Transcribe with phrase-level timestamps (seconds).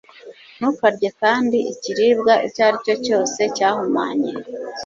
[0.57, 4.31] ntukarye kandi ikiribwa icyo ari cyo cyose cyahumanye